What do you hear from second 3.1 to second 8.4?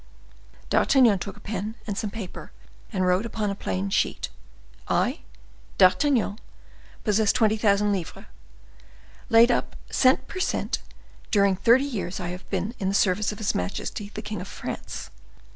upon a plain sheet,—"I, D'Artagnan, possess twenty thousand livres,